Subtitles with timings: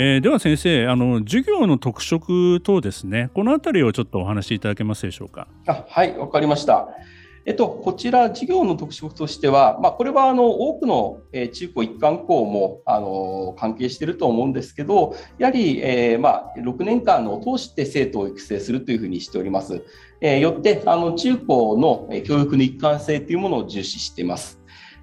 [0.00, 5.48] えー、では先生あの授業の特色等ですねこの辺りをちょっとお話しいただけますでしょうか？
[5.66, 6.88] あはいわかりました
[7.46, 19.82] えっと、こちら、授業の特色としては、まあ、これはあの多くの、え、中高一貫校もあの関係していると思うんですけど、やはり、えー、まあ、6年間を通して生徒を育成するというふうにしております。
[20.20, 24.57] えー、よってあの中高の教育の一貫性というものを重視しています。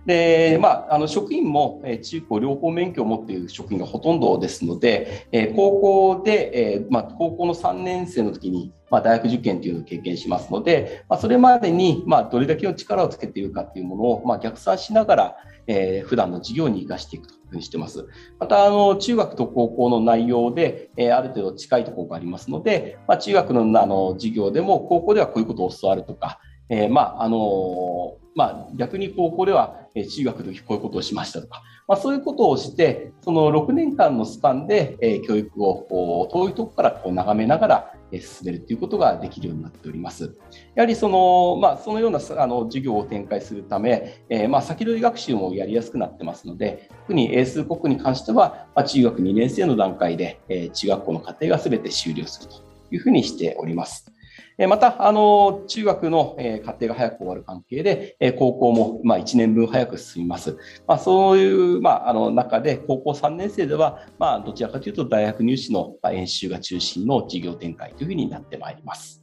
[0.05, 5.79] で、まあ、あの職員も、え中高両方免許を持っている職員がほとんどですので、え高
[6.15, 15.35] 校で、えまあ、高校の3年生の時に、まあ、大学受験というのを経験しますので、まあ、それまでに、まあ、どれだけの力をつけているかというものを、まあ、逆算しながら、
[15.67, 18.07] えー、普段の授業に生かしていくというふうにしてます。
[18.39, 40.35] また、あの、中学と高校の内容で、えー、ある程度近いところがありますので、まあ、中学のあの授業でも高校ではこういうことを教わるとか、えー、まあ、あのまあ、逆に高校では中学の時こういうことをしましたとか、まあ、そういうことをして、その6年間のスパンで、教育を遠いところからこう眺めながら、進めるということができるようになっております。
[40.75, 52.55] やはりその,、まあ、そのようなあの授業を展開するため、えー、まあ先取り学習もやりやすくなってますので、特に英数国に関しては、まあ、中学2年生の段階で、えー、中学校の課程が全て終了すると
[52.91, 54.14] いうふうにしております。
[54.57, 60.57] また、あの、中学の家庭が早く終わる関係で、高校も、まあ、1年分早く進みます。
[60.87, 69.21] まあ、そういう、まあ、あの、中で、高校3年生では、まあ、どちらかというと、大学入試の演習が中心の授業展開というふうになってまいります。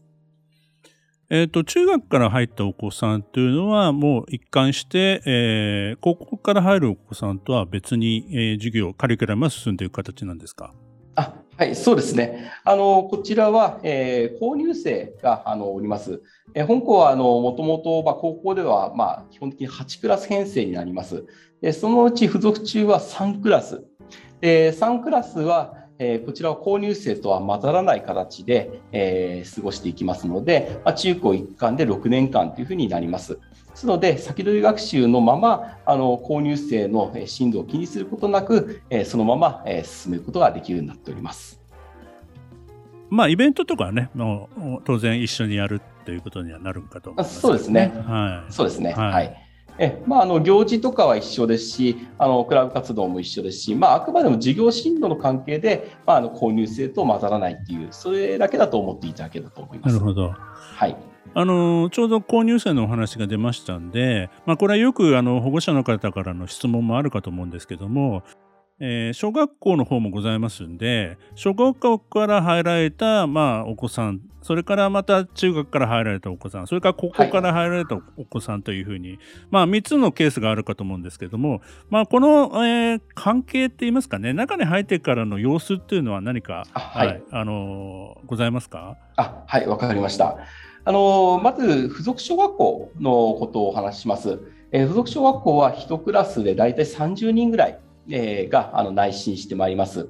[1.30, 10.74] えっ、ー、と、中学から入ったお子さんというのは、もう一貫して、えー、高校から入るお子さんとは別に、えー、授業、カリキュラムは進んでいく形なんですか？
[11.14, 12.50] あはい、そうですね。
[12.64, 16.20] あのこちらは、えー、購入生があのおります。
[16.54, 21.24] えー、本校はあのもともと、まあ、高校では、まあ、基本的に8クラス編成になります。
[21.60, 23.84] でそのうち付属中は3クラス。
[24.40, 33.38] で3クラスは、えー、こちらは購入生とは混ざらない形で、えー、過ごしていきますので、まあ、中高一貫で6年間というふうになります。
[33.72, 41.60] ですので、先取り学習のまま、あの購入生の進度を気にすることなく、そのまま進めることができるようになっております。
[43.08, 47.92] まあ、イベントとかはね、もう当然一緒にやるということにはなるかと思います、ね、そうですね。
[48.06, 48.52] はい。
[48.52, 48.92] そうですね。
[48.92, 49.42] はい、はい
[49.78, 59.94] えまあ、あの行事とかは一緒ですしあのクラブ活動も一緒ですし、まあ、あくまでも事業進路の関係で、まあ、あの購入生と混ざらないっていうそれだけだと思っていただけだと思います。
[59.94, 68.22] なるほど、はいあのちょうど購入生のお話が出ましたんで、まあ、これはよくあの保護者の方からの質問もあるかと思うんですけども、
[68.84, 79.18] えー、小学校の方もございますんで小学校から入られた、まあ、お子さんそれからまた中学から入られたお子さんそれから高校から入られたお子さんというふうに、はい、
[79.52, 88.96] まあ、3つのケースがあるかと思うんですけども、まあ、この、えー、関係って言いますかね中に入ってからの様子っていうのは何か、はい、はい、あのー、ございますか？
[89.14, 90.38] あはいわかりました。
[90.84, 94.40] あのまず付属小学校のことをお話しします。
[94.72, 100.08] えー、付属小学校は1クラスで大体30人ぐらい、えー、があの内申してまいります。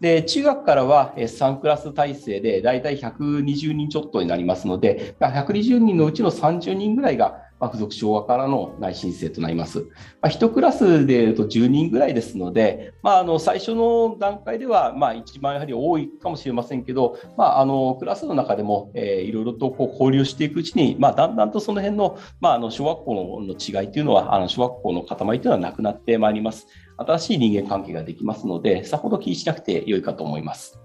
[0.00, 9.80] で中学からは3クラス体制で大体120人ちょっとになりますので、120人のうちの30人ぐらいがまあ、付属昭和からの内申請となります。
[9.80, 9.86] ま
[10.22, 26.66] あ、1クラスでいうと10人ぐらいですので、まあ、あの最初の段階ではまあ一番やはり多いかもしれませんけど、まあ、あのクラスの中でも、えー、いろいろとこう交流していくうちに、まあ、だんだんとその辺の,、まあ、あの小学校の違いというのは、あの小学校の塊というのはなくなってまいります。
[26.98, 30.78] 新しい人間関係ができますので、さほど気にしなくてよいかと思います。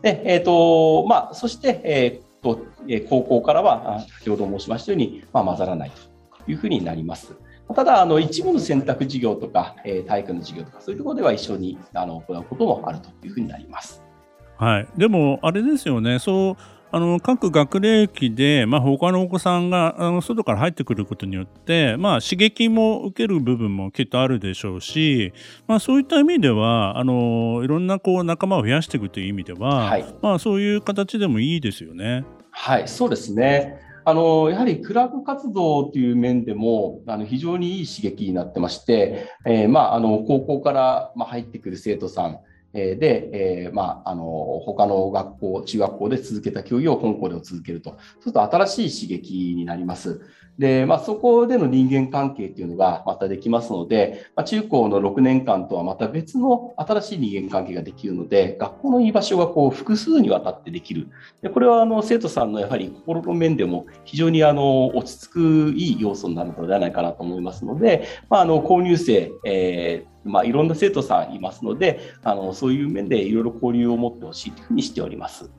[0.00, 2.58] でえーとまあ、そして、えーと、
[3.08, 6.11] 高校からは、先ほど申しましたように、まあ、混ざらないと。
[6.46, 7.34] いうふうになります。
[7.74, 14.02] ただ、あの一部の選択授業とか、えー、体育の授業とか、そういうところでは一緒にあの行うこともあるというふうになります。
[14.58, 16.56] はい、でも、あれですよね、そう
[16.94, 25.32] あの各学齢期で、まあ、他のお子さんがあの外から入ってくることによって、まあ、刺激も受ける部分もきっとあるでしょうし、
[25.66, 32.26] まあ、そういった意味ではあのいろんなこう仲間を増やしていくという意味では、はい、まあ、そういう形でもいいですよね。
[32.50, 42.40] はいそうですねあのやはりクラブ活動という面でもあの非常にいい刺激になってまして、えー、まあ、あの高校から、入ってくる生徒さん、
[42.72, 44.24] で、えー、まあ、あの、
[44.64, 47.90] 他の学校、中学校で続けた教育を本校で続けると。
[47.90, 50.22] そうすると新しい刺激になります。
[50.58, 61.08] で、まあ、そこでの人間関係っていうのがまたできますので、まあ、中高の6年間とはまた別の新しい人間関係ができるので、学校の居場所がこう複数にわたってできる。
[61.42, 65.40] でこれはあの生徒さんのやはり心の面でも非常にあの落ち着く
[65.74, 75.50] いい要素になるのではないかなと思いますので、まあ、あの購入生、えーまあ、いろんな生徒さんいますので、あのそういう面でいろいろ交流を持ってほしいというふうにしております。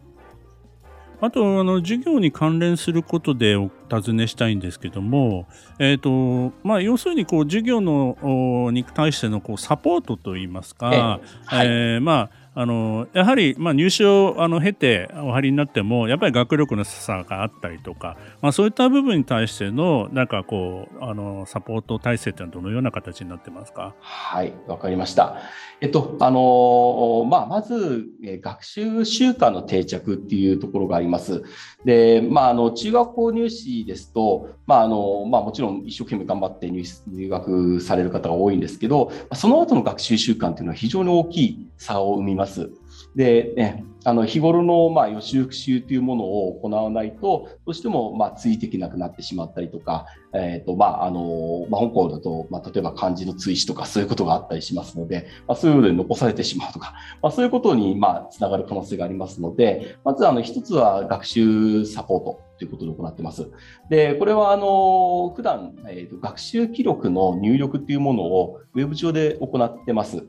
[1.25, 5.47] あと、あの、授業に関連することでお尋ねしたいんですけども、
[5.79, 11.01] えっ、ー、と、まあ、要するに、こう、授業の、に対しての、こう、サポートといいますか、えー、
[11.45, 23.95] はい、えー、まあ、あのやはり、まあ、入試をあの経てお入りになってもやっぱり学力の差があったりとか、まあ、そういった部分に対してのなんかこうあのサポート体制ってのはどのような形になってますか？
[23.99, 25.37] はいわかりました。
[25.81, 31.43] えっとあのまあ、まず、え学習習慣の定着っていうところがあります。
[31.83, 42.42] で、まあ、あの中学校入試ですと、まああのまあ、もちろん一生懸命頑張って入入学される方が多いんですけどその後の学習習慣っていうのは非常に大きい差を生みます。
[42.43, 42.69] ます。
[43.15, 63.49] で、ね、あの日頃のまあ予習復習というものを行わないとどうしてもまあついていけなくなってしまったりとか、えーとまああのまあ、香港だと、まあ、例えば漢字の追試とかそういうことがあったりしますので、まあ、そういうので残されてしまうとか、まあ、そういうことにまあつながる可能性がありますのでまずあの一つは学習サポートということで行ってます。
[63.89, 70.27] でこれはあの普段、えー、と学習記録の入力というものをウェブ上で行ってます。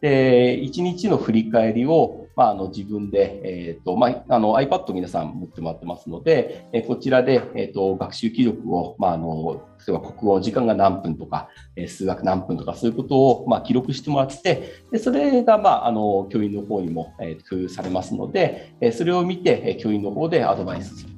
[0.00, 21.14] で、1日の振り返りを、まあ、あの自分で、えーとまあ、あの iPad 皆さん持ってもらってますので、えこちらで、えーと、学習記録を、まあ、あの例えば国語時間が何分とか、え数学何分とかそういうことを、まあ、記録してもらってでそれが、まあ、あの教員の方にも、え共有されますので、えそれを見て、え教員の方でアドバイスする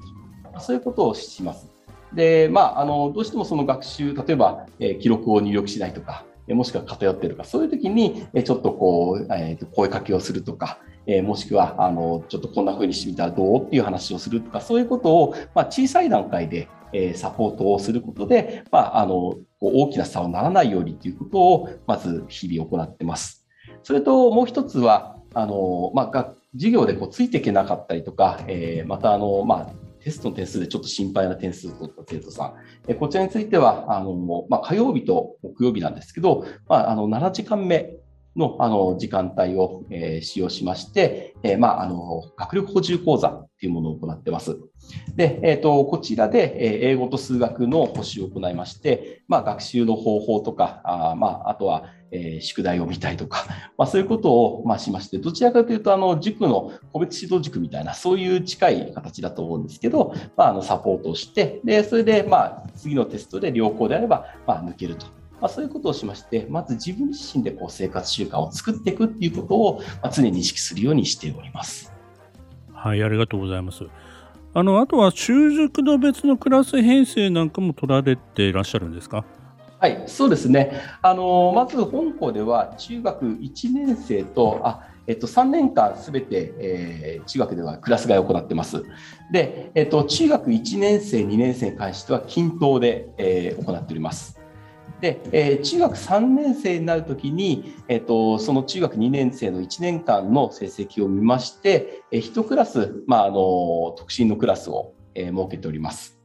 [0.58, 1.72] そういうことをします。
[2.14, 23.46] でまあ、あのどうしてもその学習例えば、え記録を入力しないとかもしくは偏っているか、そういう時に、ちょっとこう、えー、声かけをするとか、えもしくは、あの、ちょっとこんな風にしてみたらどうっていう話をするとか、そういうことを、まあ、小さい段階で、えサポートをすることで、まあ、あの、大きな差をならないようにということを、まず日々行ってます。
[23.82, 32.54] それともう一つは、あの、まあ、授業でこうついていけなかったりとか、えー、また、あの、まあ、テストの点数でちょっと心配な点数を取った生徒さん、
[32.86, 37.90] えこちらについては、あの、まあ、火曜日と木曜日なんですけど、まあ、あの、7時間目
[38.36, 44.56] のあの時間帯を、えー、使用しまして、えー、まあ、あの学力補充講座というものを行ってます。
[45.16, 53.46] で、えーと、こちらで、え英語と数学の補習を行いまして、まあ、学習の方法とか、あ,、まあ、あとは、えー、宿題を見たいとか、
[53.78, 65.06] まあ、そういうことを、まあ、しまして、どちらかというとあの塾の個別指導塾みたいな、そういう近い形だと思うんですけど、まあ、あのサポートをして、でそれで、まあ、次のテストで良好であれば、まあ、抜けると。
[65.40, 71.92] まあ、そういうことをしまして、まず自分自身でこう生活習慣を作っていくっていうことを、まあ、常に意識するようにしております。
[72.72, 73.84] はい、ありがとうございます。
[74.54, 79.24] あの、あとは中塾の別のクラス編成なんかも取られていらっしゃるんですか？
[79.78, 80.72] はい、そうですね。
[81.02, 88.82] あの、まず本校では中学1年生と、あ、えっと、3年間すべて、えー、中学ではクラス替えを行ってます。
[89.30, 94.40] で、えっと、中学1年生、2年生に関しては均等で、えー、行っております。
[95.00, 106.16] で、えー、中学3年生になるときに、えーと、その中学2年生の1年間の成績を見まして、えー、1クラス、まあ、あの特進のクラスを、えー、設けております。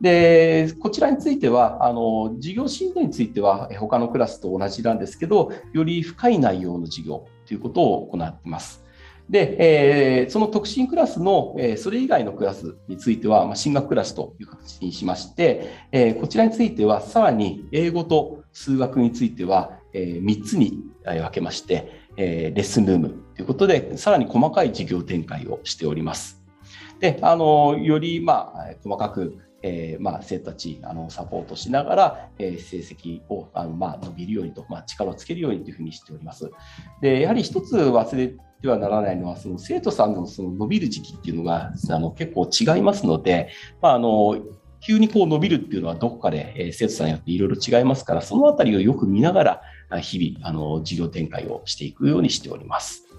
[0.00, 8.82] で、こちらについては、あの授業進度については、他のクラスと同じなんですけど、より深い内容の授業ということを行っています。
[9.30, 26.42] で、えー、その特進クラスの、えー、それ以外のクラスについては、まあ、進学クラスという形にしまして、えー、こちらについては、さらに英語と数学については、えー、3つに分けまして、えー、レッスンルームということで、さらに細かい授業展開をしております。
[26.98, 36.50] で、あの、より、まあ、細かく、えーまあ、生徒たちあのサポートしながら、えー、成績をあの、まあ、伸びるようにと、まあ、力をつけるようにというふうにしております。
[37.00, 43.50] でやはり一つ忘れてはならないのはその生徒さんのその伸びる時期っていうのがあの結構違いますので、
[43.82, 44.38] まあ、あの
[44.80, 49.62] 急にこう伸びるっていうのはどこかで、えー、生徒さんによっていろいろ違いますからそのあたりをよく見ながら
[50.00, 53.09] 日々あの授業展開をしていくようにしております。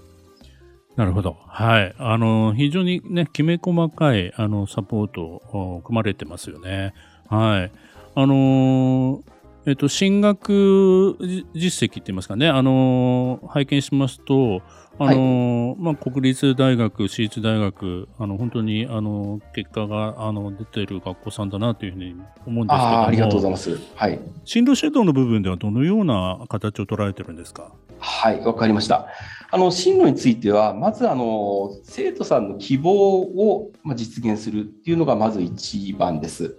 [0.96, 1.36] なるほど。
[1.46, 1.94] はい。
[1.98, 6.92] あの、非常にね、きめ細かい、あの、サポートを組まれてますよね。
[7.28, 7.72] はい。
[8.14, 9.22] あの
[9.64, 11.16] えっと、進学
[11.54, 14.60] 実績って言いますかね、あの拝見しますと、
[14.98, 23.78] あの、はい、まあ、国立大学、私立大学、あの本当にあの結果があの出てる学校さんだなというふうに思うんですけどありがとうございます。
[23.94, 24.18] はい。
[24.44, 27.70] 進路指導の部分ではどのような形を捉えてるんですか？
[28.02, 29.06] はい、わかりました。
[29.50, 36.56] あの進路については、まずあの生徒さんの希望を実現するっていうのがまず一番です。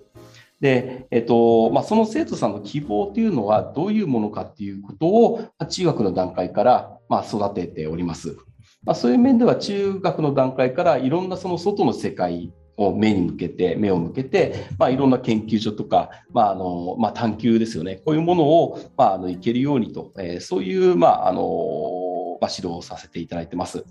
[0.61, 8.37] で、えっとまあ、その生徒さんの希望というのはどういうものかっていうことを中学の段階からまあ育てております。
[8.85, 23.85] まあ、そういう面では中学の段階からいろんなその外の世界を目に向けて、目を向けて、まあ、いろんな研究所とか、まああのまあ、探究ですよね、こういうものを、まあ、あのいけるようにと、えー、そういう、まああのまあ、指導をさせていただいてます。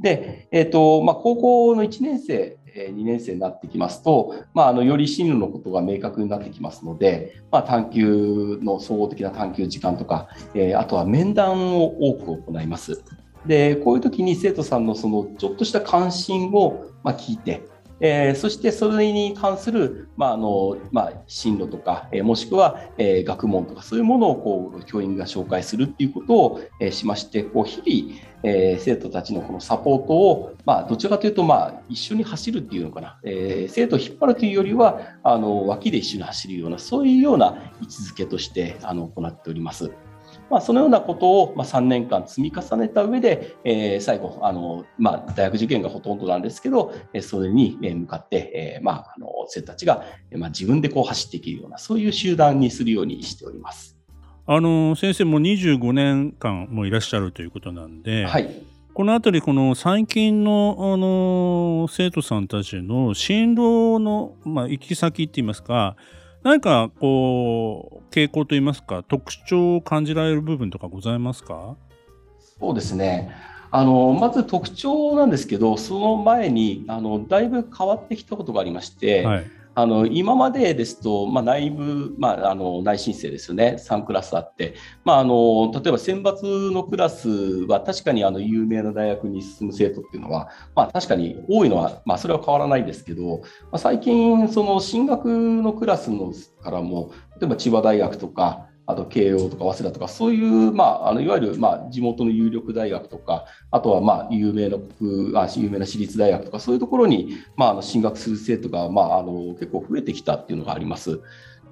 [0.00, 13.02] で、えーとまあ、高校の1年生2年生になってきますと、まあ、あのより進路のことが明確になってきますので、まあ、探究の総合的な探究時間とか、えー、あとは面談を多く行います。
[13.46, 17.62] でこういう時に生徒さんのそのちょっとした関心をま聞いて
[18.00, 39.90] えー、そしてそれに関する、まああのまあ、進路とか、えー、もしくは、えー、学問とかそういうものをこう教員が紹介するっていうことを、えー、しましてこう日々、えー、生徒たちのこのサポートを、まあ、どちらかというと、まあ、一緒に走るっていうのかな、えー、生徒を引っ張るというよりはあの脇で一緒に走るようなそういうような位置づけとしてあの行っております。
[40.50, 53.96] まあ、そのようなことを、まあ、3年間積み重ねた上で、えー、最後あの、まあ、大学受験がほとんどなんですけど、えー、それに向かって、えーまあ、あの生徒たちが、まあ、自分でこう走っていけるようなそういう集団にするようにしております。
[54.48, 58.48] あの先生も25年間もいらっしゃるということなんで、はい、
[58.94, 65.96] この辺りこの最近のあの生徒さんたちの進路の、まあ、行き先って言いますか
[66.42, 71.76] 何かこう傾向といいますか特徴を感じられる部分とかございますか？
[72.60, 73.34] そうですね。
[73.72, 104.76] あのまず特徴なんですけどその前にあのだいぶ変わってきたことがありまして、はい、あの今までですと、まあ、内部、まあ、あの内申請ですよね、3クラスあって、まあ、あの例えば選抜のクラスは確かにあの有名な大学に進む生徒っていうのは、まあ、確かに多いのは、まあ、それは変わらないですけど、まあ、最近、その進学のクラスのからも、例えば千葉大学とか、あと慶応とか早稲田とか、そういう、まあ、あのいわゆる、まあ、地元の有力大学とか、あとは、まあ、有名な
[105.40, 111.20] あ、有名な私立大学とか、そういうところに、まあ、あの進学する生徒が、まあ、あの結構増えてきたっていうのがあります。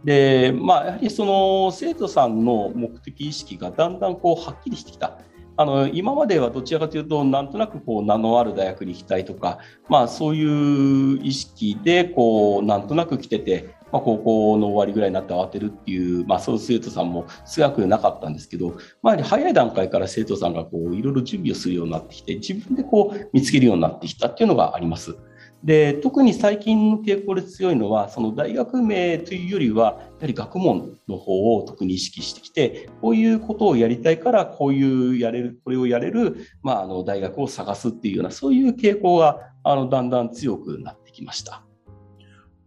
[0.05, 5.19] で、まあ、やはりその生徒さんの目的意識がだんだんこうはっきりしてきた。
[5.57, 25.17] あの今まではどちらかというとなんとなくこう名のある大学に行きたいとか、まあ、そういう意識でこうなんとなく来ててまあ、高校の終わりぐらいになって慌てるっていう、まあ、そういう生徒さんも少なくなかったんですけど、まあ、早い段階から生徒さんがこういろいろ準備をするようになってきて、自分でこう見つけるようになってきたっていうのがあります。
[25.65, 41.63] で特に最近の傾向で強いのはその大学名というよりはやはり学問の方を特に意識してきてこういうことをやりたいからこういうやれるこれをやれる、まあ、あの大学を探すっていうようなそういう傾向があのだんだん強くなってきました。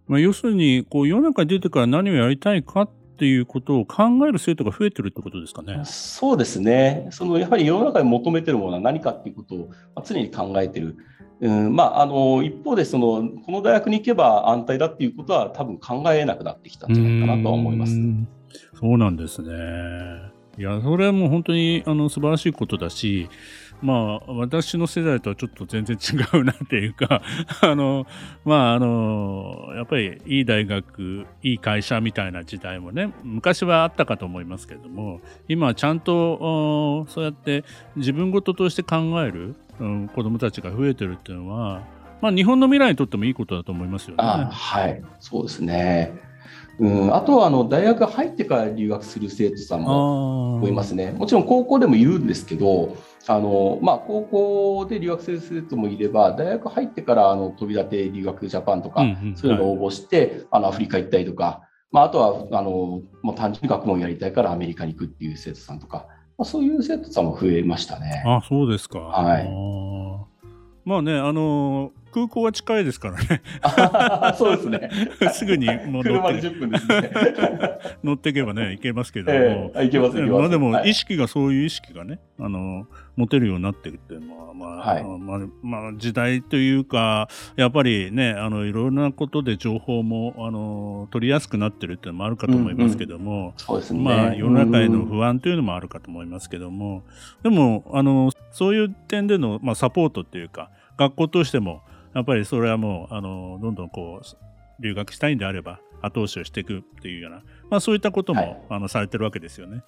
[0.08, 5.82] まあ、要するに、こう、世の中に出てから何をやりたいかっていうことを考える生徒が増えてるってことですかね。
[5.86, 7.08] そうですね。
[7.12, 9.70] そのやはり世の中に求めてるものは何かっていうことを
[10.06, 10.96] 常に考えてる。
[11.40, 17.94] うんまあ、あの一方でその、この大学に行けば安泰だっていうことは多分考えなくなってきたんじゃないかなとは思います。
[18.80, 19.52] そうなんですね。
[20.58, 23.30] いや、それはもう本当にあの素晴らしいことだし、
[23.82, 27.22] まあ、私の世代とはちょっと全然違うなっていうか
[27.62, 28.08] あの、
[28.44, 37.64] まあ、あの、やっぱりいい大学、いい会社みたいな時代もね、昔はあったかと思いますけども、今はちゃんと、そうやって
[37.96, 41.84] 自分事として考える、うん、子供たちが増えてるっていうのは、
[42.22, 44.24] まあ、日本の未来にとってもいいことだと思いますよね。
[44.24, 46.14] はい、そうですね。
[46.80, 51.12] うん、あとはあの大学入ってから留学する生徒さんもいますね。
[51.12, 52.96] もちろん高校でもいるんですけど、
[53.28, 59.02] あのまあ、高校で留学する生徒もいれば、大学入ってからあの飛び立て留学ジャパンとか、
[59.36, 66.06] そういうのを応募して、はい、あのアフリカ行ったりとか、まあ、あとはあの、まあ、単純に学問やりたいからアメリカに行くっていう生徒さんとか、
[66.38, 68.24] まあ、そういう生徒さんも増えましたね。
[68.26, 69.00] あそうですか。
[69.00, 69.50] はい。
[70.86, 73.42] まあね、あの空港は近いですからね。
[74.38, 74.90] そうですね。
[75.34, 77.12] すぐにもう乗車でって10分ですね。
[78.04, 79.38] 乗っていけばね、行けますけども。
[79.38, 94.00] ええいけますまあでもはい意識がそういう意識がね、あの持てるようになってるっていうのは、まあ、はいまあ、まあ時代というか、やっぱりね、あのいろんなことで情報もあの取りやすくなってるっていうのもあるかと思いますけども、そうですね。
[94.00, 97.04] まあ世の中へのうん不安というのもあるかと思いますけども、
[97.44, 101.82] でもあのそういう点でのまあサポートっていうか、学校としても
[102.18, 109.84] やっぱりそれはもうあのどんどんこう留学したいんであれば後押しをしていくっていうような、まあそういったことも、はいあのされてるわけですよね。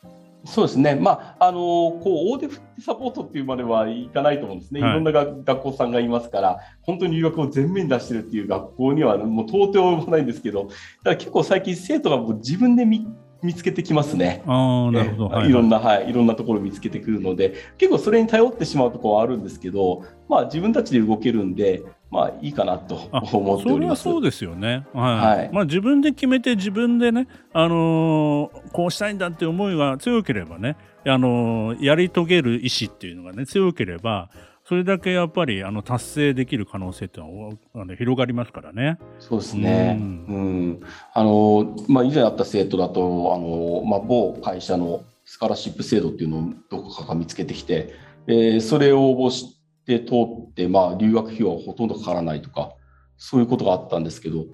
[0.45, 10.69] そうですね、まああのこう大手振ってサポートっていうまではいかないと思うんですね、はいい、ろんなが学校さんがいますから、本当に留学を全面に出してるっていう学校にはもう到底及ばないんですけど、
[11.03, 13.07] ただ結構最近、生徒がもう自分で見
[13.41, 14.43] 見つけてきますね。
[14.45, 15.41] ああ、なるほど。
[15.41, 24.03] えいろんな、はい、いろんなところを見つけてくるので、結構それに頼ってしまうところはあるんですけど、まあ自分たちで動けるんで、まあいいかなとあ思っております。
[24.03, 24.85] それはそうですよね。
[24.93, 25.37] はい。
[25.39, 30.75] はいまあ自分で決めて自分でね、あのーこうしたいんだって思いが強ければね、
[31.05, 34.29] あのーやり遂げる意志っていうのがね、強ければ、
[34.65, 38.99] それだけやっぱりあの達成できる可能性っていうのはあの広がりますからね。
[39.19, 39.97] そうですね。
[39.99, 40.79] ううんん。
[41.13, 47.93] あの、まあ、以前あった生徒だと、あの、まあ、某会社のスカラシップ制度っていうのをどこかが見つけてきて、
[48.27, 49.58] えーそれを応募し
[49.89, 50.13] で通
[50.49, 52.75] って、まあ、留学費用はほとんどかからないとか、
[53.17, 54.45] そういうことがあったんですけど、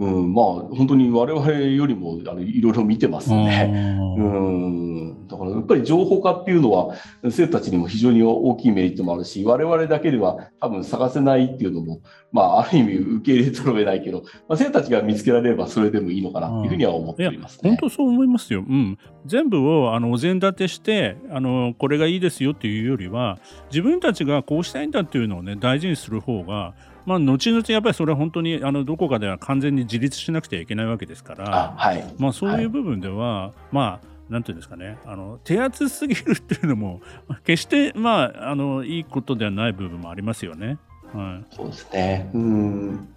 [0.00, 3.70] うん、まあ、本当に我々よりも、あの、いろいろ見てますね。
[4.16, 5.26] ううんん。
[5.28, 6.94] だから、やっぱり情報化っていうのは、
[7.30, 12.00] 生徒たちにも非常に大きいメリットもあるし、我々だけでは多分探せないっていうのも、
[12.32, 17.70] まあ、ある意味受け入れざるを得ないけど、まあ、生徒たちが見つけられればそれでもいいのかなというふうには思っておりますね。
[17.70, 18.64] 本当そう思いますよ。
[18.66, 18.98] うん。
[19.26, 23.38] 全部をあのお膳立てして、あのこれがいいですよっていうよりは、
[23.70, 26.74] 自分たちがこうしたいんだっていうのをね、大事にする方が、
[27.10, 32.04] まあ、後々やっぱりそれは本当にあのどこかでは完全に自立しなくてはいけないわけですから、あ、はい。
[32.18, 37.00] まあ、そういう部分では、まあ、なんていうんですかね、あの手厚すぎるっていうのも、
[37.44, 40.78] 決して、まあ、あのいいことではない部分もありますよね。
[41.12, 42.30] はいそうですね。
[42.32, 43.08] うん。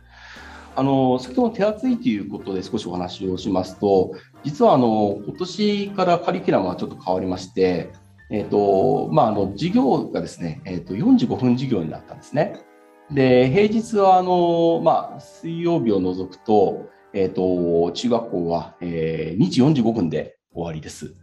[0.76, 7.92] あの、先ほど手厚いということで少しお話をしますと、実はあの、今年からカリキュラムがちょっと変わりまして、
[8.32, 12.56] えっ、と、まあ、あの、授業がですね、えっ、と、45分授業になったんですね。
[13.12, 21.16] で、平日はあの、まあ、水曜日を除くと、えっ、と、中学校は、えー、2時45分で終わりです。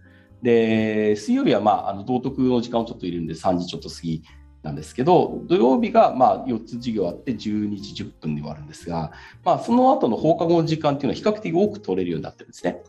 [0.42, 4.22] で、水曜日はまあ、あの、道徳の時間をちょっと入れるんで3時ちょっと過ぎ
[4.62, 9.12] なんですけど、土曜日がまあ4つ授業あって12時10分で終わるんですが、
[9.44, 12.82] まあ、その後の放課後の時間っていうのは比較的多く取れるようになってるんですね。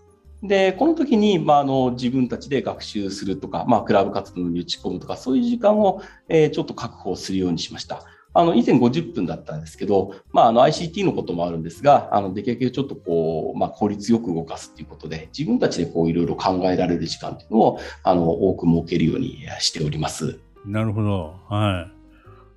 [0.43, 8.03] で、この時に、まあ、あの自分たちで学習するとか、まあ、クラブ活動に打ち込むとか、そういう時間を、えーちょっと確保するようにしました。
[8.33, 20.39] あの以前50分だったんですけど、まあ、あの ICT のこともあるんですが、あのできるだけちょっとこう、まあ、効率よく動かすということで、自分たちでこういろいろ考えられる時間というのをあの多く設けるようにしております。
[20.65, 21.35] なるほど。
[21.49, 21.87] は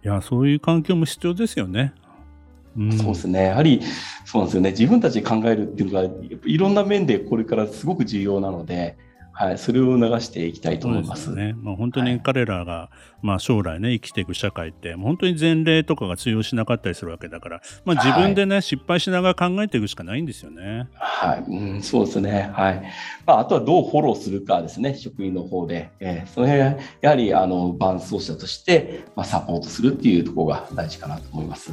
[0.02, 0.06] い。
[0.06, 1.94] いや、そういう環境も必要ですよね。
[2.76, 3.44] うん、そうですね。
[3.44, 3.80] やはり、
[4.24, 4.70] そうなんですよね。
[4.70, 6.08] 自分たちで考えるっていうのが、
[6.44, 8.96] いろんな面でこれからすごく重要なので、
[9.34, 11.24] はい、それを促していきたいと思います。
[11.24, 11.54] すよね。
[11.60, 12.88] まあ、本当はいに彼らが、
[13.20, 20.88] まあ、将来ね、生きていく社会って、本当に前例とかが通用しなかったりするわけだから、まあ、自分でね、失敗しながら考えていくしかないんですよね。
[20.94, 22.50] はい、うん、そうですね。
[22.54, 22.82] はい。
[23.26, 25.90] まあ、あとはどうフォローするかですね、職員の方で。
[26.00, 31.72] えーその辺、やはり、あの、伴走者として、まあ、サポートするっていうところが大事かなと思います。